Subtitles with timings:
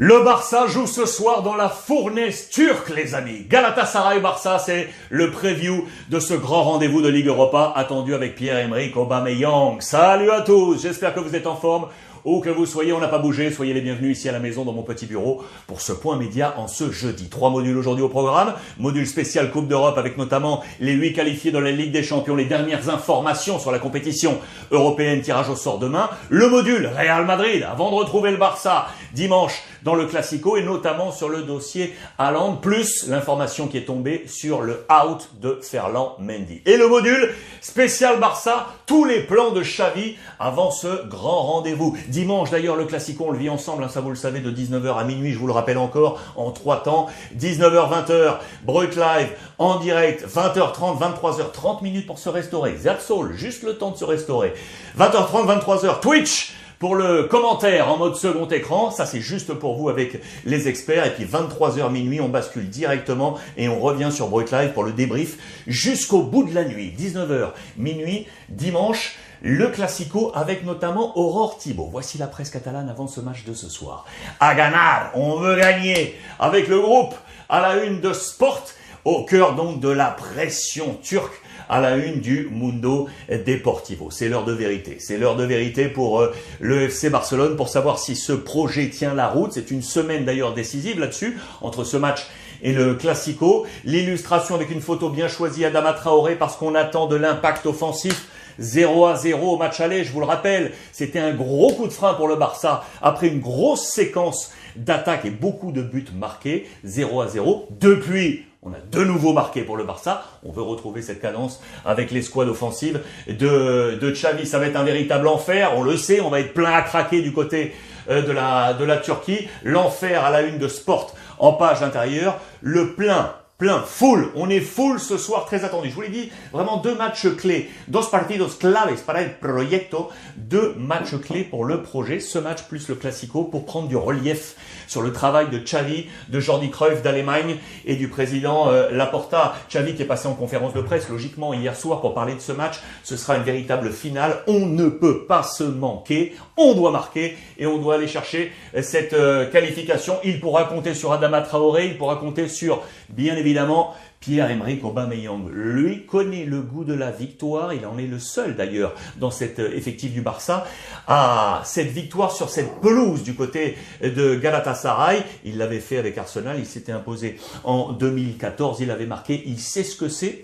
[0.00, 3.46] Le Barça joue ce soir dans la fournaise turque, les amis.
[3.48, 9.80] Galatasaray-Barça, c'est le preview de ce grand rendez-vous de Ligue Europa attendu avec Pierre-Emerick Aubameyang.
[9.80, 11.88] Salut à tous, j'espère que vous êtes en forme.
[12.24, 13.50] Où que vous soyez, on n'a pas bougé.
[13.50, 16.54] Soyez les bienvenus ici à la maison dans mon petit bureau pour ce point média
[16.58, 17.28] en ce jeudi.
[17.28, 18.54] Trois modules aujourd'hui au programme.
[18.78, 22.44] Module spécial Coupe d'Europe avec notamment les huit qualifiés dans la Ligue des Champions, les
[22.44, 24.38] dernières informations sur la compétition
[24.70, 26.10] européenne, tirage au sort demain.
[26.28, 31.12] Le module Real Madrid avant de retrouver le Barça dimanche dans le Classico et notamment
[31.12, 36.62] sur le dossier Haaland, plus l'information qui est tombée sur le out de Ferland Mendy.
[36.66, 41.96] Et le module spécial Barça, tous les plans de Xavi avant ce grand rendez-vous.
[42.08, 44.96] Dimanche d'ailleurs, le Classico, on le vit ensemble, hein, ça vous le savez, de 19h
[44.96, 47.06] à minuit, je vous le rappelle encore, en trois temps.
[47.38, 52.76] 19h, 20h, Break Live, en direct, 20h30, 23h, 30 minutes pour se restaurer.
[52.86, 54.54] All, juste le temps de se restaurer.
[54.98, 59.88] 20h30, 23h, Twitch pour le commentaire en mode second écran, ça c'est juste pour vous
[59.88, 61.06] avec les experts.
[61.06, 64.92] Et puis 23h minuit, on bascule directement et on revient sur Break Live pour le
[64.92, 66.94] débrief jusqu'au bout de la nuit.
[66.96, 69.16] 19h minuit, dimanche.
[69.40, 71.88] Le Classico avec notamment Aurore Thibault.
[71.92, 74.04] Voici la presse catalane avant ce match de ce soir.
[74.40, 77.14] À ganar, on veut gagner avec le groupe
[77.48, 78.64] à la une de Sport,
[79.08, 84.10] au cœur donc de la pression turque à la une du Mundo Deportivo.
[84.10, 84.96] C'est l'heure de vérité.
[85.00, 89.14] C'est l'heure de vérité pour euh, le FC Barcelone pour savoir si ce projet tient
[89.14, 89.52] la route.
[89.52, 92.26] C'est une semaine d'ailleurs décisive là-dessus entre ce match
[92.62, 93.66] et le Classico.
[93.84, 98.28] L'illustration avec une photo bien choisie Adama Traoré parce qu'on attend de l'impact offensif
[98.58, 101.92] 0 à 0 au match aller, je vous le rappelle, c'était un gros coup de
[101.92, 107.20] frein pour le Barça après une grosse séquence d'attaques et beaucoup de buts marqués, 0
[107.20, 107.68] à 0.
[107.70, 110.24] Depuis, on a de nouveau marqué pour le Barça.
[110.44, 114.46] On veut retrouver cette cadence avec l'escouade offensive de, de Xavi.
[114.46, 115.72] Ça va être un véritable enfer.
[115.76, 117.72] On le sait, on va être plein à craquer du côté
[118.10, 119.48] euh, de la, de la Turquie.
[119.62, 122.38] L'enfer à la une de Sport en page intérieure.
[122.60, 124.30] Le plein plein, full.
[124.36, 125.90] On est full ce soir, très attendu.
[125.90, 127.68] Je vous l'ai dit, vraiment deux matchs clés.
[127.88, 130.10] Dos partidos claves para el proyecto.
[130.36, 132.20] Deux matchs clés pour le projet.
[132.20, 134.54] Ce match plus le Classico pour prendre du relief
[134.86, 139.56] sur le travail de Xavi, de Jordi Cruyff d'Allemagne et du président euh, Laporta.
[139.68, 142.52] Xavi qui est passé en conférence de presse, logiquement, hier soir pour parler de ce
[142.52, 142.76] match.
[143.02, 144.36] Ce sera une véritable finale.
[144.46, 146.36] On ne peut pas se manquer.
[146.56, 150.14] On doit marquer et on doit aller chercher cette euh, qualification.
[150.22, 155.48] Il pourra compter sur Adama Traoré, il pourra compter sur, bien évidemment, évidemment, Pierre-Emerick Aubameyang,
[155.48, 157.72] lui, connaît le goût de la victoire.
[157.72, 160.66] Il en est le seul d'ailleurs dans cet euh, effectif du Barça
[161.06, 165.22] à cette victoire sur cette pelouse du côté de Galatasaray.
[165.44, 166.56] Il l'avait fait avec Arsenal.
[166.58, 168.80] Il s'était imposé en 2014.
[168.80, 169.42] Il avait marqué.
[169.46, 170.42] Il sait ce que c'est.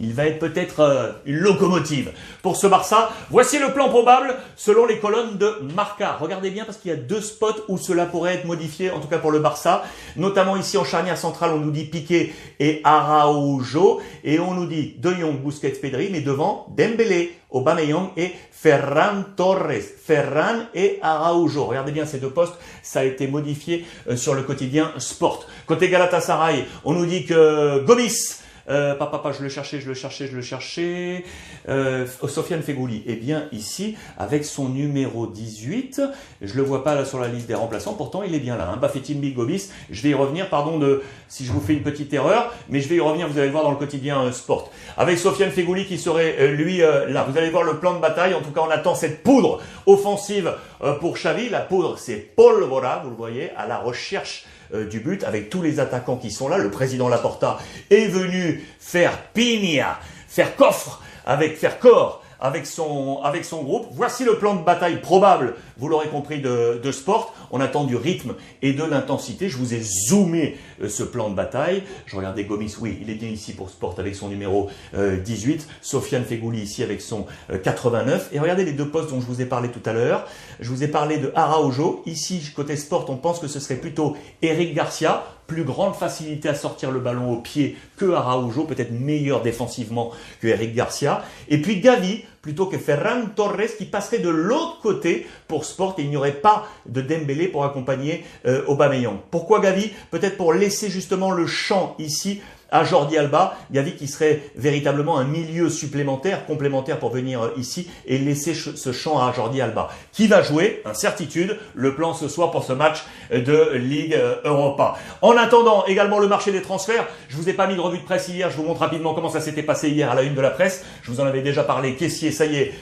[0.00, 2.12] Il va être peut-être euh, une locomotive
[2.42, 3.10] pour ce Barça.
[3.30, 6.16] Voici le plan probable selon les colonnes de Marca.
[6.20, 9.08] Regardez bien parce qu'il y a deux spots où cela pourrait être modifié, en tout
[9.08, 9.84] cas pour le Barça.
[10.16, 12.80] Notamment ici en charnière centrale, on nous dit Piqué et
[13.20, 14.00] Araujo.
[14.22, 16.08] Et on nous dit De Jong, Busquets, Pedri.
[16.10, 19.82] Mais devant, Dembélé, Aubameyang et Ferran Torres.
[20.04, 21.64] Ferran et Araujo.
[21.66, 22.54] Regardez bien ces deux postes.
[22.82, 25.46] Ça a été modifié euh, sur le quotidien Sport.
[25.66, 29.94] Côté Galatasaray, on nous dit que Gomis euh, papa, papa, je le cherchais, je le
[29.94, 31.24] cherchais, je le cherchais.
[31.68, 33.02] Euh, Sofiane Fegouli.
[33.06, 36.00] Eh bien, ici, avec son numéro 18,
[36.40, 38.70] je le vois pas là sur la liste des remplaçants, pourtant il est bien là.
[38.72, 38.78] Hein.
[38.78, 42.52] Bafetim Bigobis, je vais y revenir, pardon de si je vous fais une petite erreur,
[42.68, 44.70] mais je vais y revenir, vous allez le voir dans le quotidien euh, Sport.
[44.96, 47.26] Avec Sofiane Fegouli qui serait lui là.
[47.28, 50.52] Vous allez voir le plan de bataille, en tout cas on attend cette poudre offensive
[51.00, 51.48] pour Xavi.
[51.48, 55.62] La poudre, c'est Polvora, vous le voyez, à la recherche euh, du but avec tous
[55.62, 56.58] les attaquants qui sont là.
[56.58, 57.58] Le président Laporta
[57.90, 59.98] est venu faire pigna,
[60.28, 63.22] faire coffre avec faire corps avec son,
[63.62, 63.86] groupe.
[63.92, 67.34] Voici le plan de bataille probable, vous l'aurez compris, de, Sport.
[67.50, 69.48] On attend du rythme et de l'intensité.
[69.48, 71.82] Je vous ai zoomé euh, ce plan de bataille.
[72.04, 75.54] Je regardais Gomis, oui, il est bien ici pour Sport avec son numéro 18.
[75.62, 77.26] Euh, Sofiane Fegouli ici avec son
[77.62, 78.28] 89.
[78.32, 80.26] Euh, et regardez les deux postes dont je vous ai parlé tout à l'heure.
[80.60, 82.02] Je vous ai parlé de Araujo.
[82.04, 86.54] Ici, côté Sport, on pense que ce serait plutôt Eric Garcia plus grande facilité à
[86.54, 91.22] sortir le ballon au pied que Araujo, peut-être meilleur défensivement que Eric Garcia.
[91.48, 96.02] Et puis Gavi, plutôt que Ferran Torres, qui passerait de l'autre côté pour Sport et
[96.02, 99.18] il n'y aurait pas de Dembélé pour accompagner euh, Aubameyang.
[99.30, 99.90] Pourquoi Gavi?
[100.10, 102.42] Peut-être pour laisser justement le champ ici
[102.74, 107.88] à Jordi Alba, Gavi qui serait véritablement un milieu supplémentaire, complémentaire pour venir euh, ici
[108.04, 109.88] et laisser ce champ à Jordi Alba.
[110.12, 110.82] Qui va jouer?
[110.84, 111.56] Incertitude.
[111.74, 114.96] Le plan ce soir pour ce match de Ligue euh, Europa.
[115.22, 118.04] En attendant également le marché des transferts, je vous ai pas mis de revue de
[118.04, 120.40] presse hier, je vous montre rapidement comment ça s'était passé hier à la une de
[120.40, 120.84] la presse.
[121.02, 121.94] Je vous en avais déjà parlé.
[121.94, 122.74] Caissier, ça y est,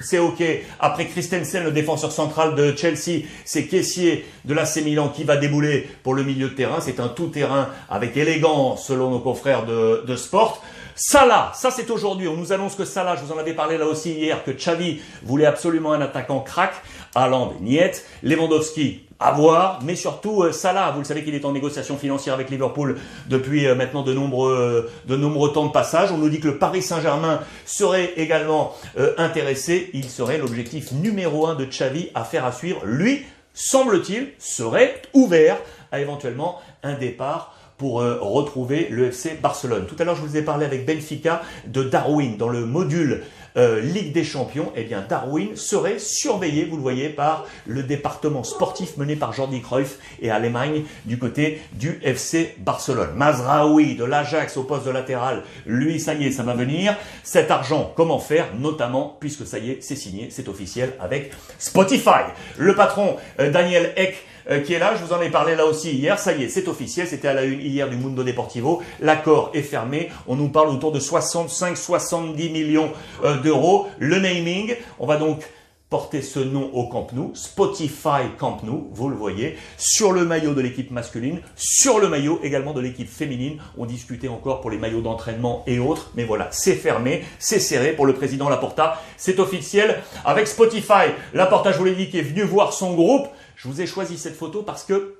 [0.00, 0.42] c'est ok.
[0.80, 5.88] Après Christensen, le défenseur central de Chelsea, c'est Caissier de l'AC Milan qui va débouler
[6.02, 6.78] pour le milieu de terrain.
[6.80, 10.62] C'est un tout-terrain avec élégance selon nos confrères de, de Sport.
[10.96, 12.28] Salah, ça c'est aujourd'hui.
[12.28, 15.00] On nous annonce que Salah, je vous en avais parlé là aussi hier, que Xavi
[15.24, 16.72] voulait absolument un attaquant crack.
[17.16, 18.04] Haaland, Niet.
[18.22, 22.34] Lewandowski, à voir, mais surtout euh, Salah, vous le savez qu'il est en négociation financière
[22.34, 26.12] avec Liverpool depuis euh, maintenant de nombreux, euh, de nombreux temps de passage.
[26.12, 28.74] On nous dit que le Paris Saint-Germain serait également
[29.16, 29.88] intéressé.
[29.94, 32.82] Il serait l'objectif numéro un de Xavi à faire à suivre.
[32.84, 33.22] Lui,
[33.54, 35.56] semble-t-il, serait ouvert
[35.90, 39.86] à éventuellement un départ pour retrouver le FC Barcelone.
[39.86, 43.22] Tout à l'heure, je vous ai parlé avec Benfica de Darwin dans le module
[43.56, 48.42] euh, Ligue des Champions, eh bien Darwin serait surveillé, vous le voyez, par le département
[48.42, 53.10] sportif mené par Jordi Cruyff et Allemagne du côté du FC Barcelone.
[53.14, 56.96] Mazraoui de l'Ajax au poste de latéral, lui, ça y est, ça va venir.
[57.22, 58.48] Cet argent, comment faire?
[58.58, 62.24] Notamment, puisque ça y est, c'est signé, c'est officiel avec Spotify.
[62.58, 64.94] Le patron euh, Daniel Eck euh, qui est là.
[64.96, 66.18] Je vous en ai parlé là aussi hier.
[66.18, 67.06] Ça y est, c'est officiel.
[67.06, 68.82] C'était à la une hier du Mundo Deportivo.
[69.00, 70.10] L'accord est fermé.
[70.26, 72.92] On nous parle autour de 65-70 millions
[73.24, 73.86] euh, d'euros.
[73.98, 75.44] Le naming, on va donc
[75.90, 80.52] porter ce nom au Camp Nou, Spotify Camp Nou, vous le voyez, sur le maillot
[80.52, 83.58] de l'équipe masculine, sur le maillot également de l'équipe féminine.
[83.78, 87.92] On discutait encore pour les maillots d'entraînement et autres, mais voilà, c'est fermé, c'est serré
[87.92, 90.02] pour le président Laporta, c'est officiel.
[90.24, 93.80] Avec Spotify, Laporta, je vous l'ai dit, qui est venu voir son groupe, je vous
[93.80, 95.14] ai choisi cette photo parce que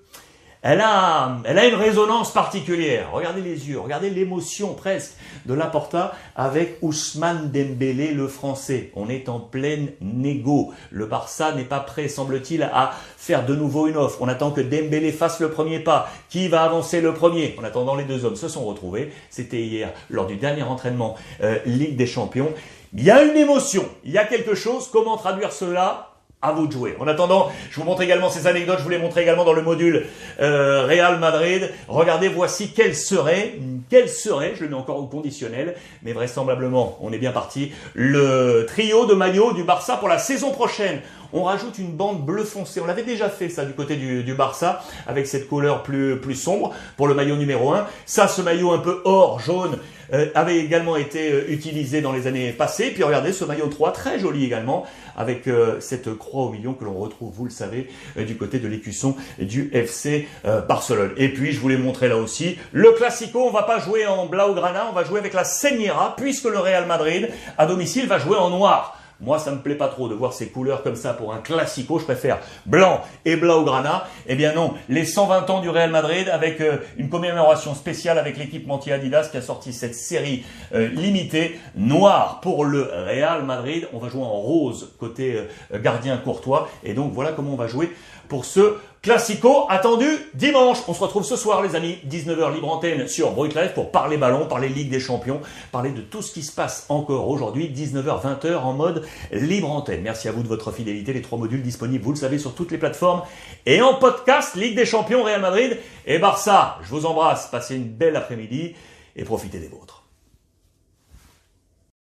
[0.65, 3.11] elle a, elle a une résonance particulière.
[3.13, 5.13] Regardez les yeux, regardez l'émotion presque
[5.45, 8.91] de Laporta avec Ousmane Dembélé, le français.
[8.97, 10.73] On est en pleine négo.
[10.91, 14.23] Le Barça n'est pas prêt, semble-t-il, à faire de nouveau une offre.
[14.23, 16.09] On attend que Dembélé fasse le premier pas.
[16.31, 17.55] Qui va avancer le premier?
[17.61, 19.13] En attendant, les deux hommes se sont retrouvés.
[19.29, 22.55] C'était hier, lors du dernier entraînement euh, Ligue des Champions.
[22.95, 24.89] Il y a une émotion, il y a quelque chose.
[24.91, 26.14] Comment traduire cela?
[26.45, 26.95] À vous de jouer.
[27.01, 29.63] En attendant, je vous montre également ces anecdotes, je vous les montre également dans le
[29.63, 30.05] module
[30.41, 31.71] euh, Real Madrid.
[31.89, 33.55] Regardez, voici quel serait,
[33.89, 38.67] quel serait, je le mets encore au conditionnel, mais vraisemblablement, on est bien parti, le
[38.69, 41.01] trio de maillots du Barça pour la saison prochaine.
[41.37, 42.81] On rajoute une bande bleu foncé.
[42.81, 46.73] On l'avait déjà fait ça du côté du, Barça avec cette couleur plus, plus sombre
[46.97, 47.89] pour le maillot numéro 1.
[48.07, 49.79] Ça, ce maillot un peu or, jaune,
[50.13, 52.91] euh, avait également été euh, utilisé dans les années passées.
[52.91, 54.87] Puis regardez ce maillot 3, très joli également,
[55.17, 58.69] avec euh, cette croix au milieu que l'on retrouve, vous le savez, du côté de
[58.69, 60.29] l'écusson du FC
[60.69, 61.13] Barcelone.
[61.17, 64.27] Et puis, je vous l'ai montré là aussi, le Classico, on va pas jouer en
[64.27, 67.29] Blaugrana, on va jouer avec la Señera, puisque le Real Madrid,
[67.59, 68.99] à domicile, va jouer en noir.
[69.21, 71.99] Moi, ça me plaît pas trop de voir ces couleurs comme ça pour un classico.
[71.99, 74.07] Je préfère blanc et blaugrana.
[74.27, 78.37] Eh bien non, les 120 ans du Real Madrid avec euh, une commémoration spéciale avec
[78.37, 80.45] l'équipe Montier Adidas qui a sorti cette série
[80.75, 83.89] euh, limitée noire pour le Real Madrid.
[83.93, 85.37] On va jouer en rose côté
[85.73, 86.69] euh, gardien courtois.
[86.83, 87.93] Et donc voilà comment on va jouer
[88.29, 90.79] pour ce Classico attendu dimanche.
[90.89, 94.17] On se retrouve ce soir, les amis, 19h libre antenne sur Brut Live pour parler
[94.17, 95.43] ballon, parler Ligue des Champions,
[95.73, 100.01] parler de tout ce qui se passe encore aujourd'hui, 19h, 20h en mode libre antenne.
[100.01, 101.13] Merci à vous de votre fidélité.
[101.13, 103.21] Les trois modules disponibles, vous le savez, sur toutes les plateformes
[103.67, 106.79] et en podcast Ligue des Champions, Real Madrid et Barça.
[106.83, 107.49] Je vous embrasse.
[107.49, 108.75] Passez une belle après-midi
[109.17, 110.04] et profitez des vôtres.